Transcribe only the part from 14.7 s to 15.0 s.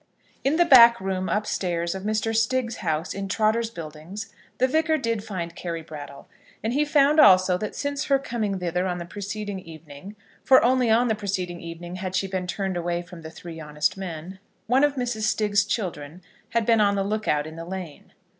of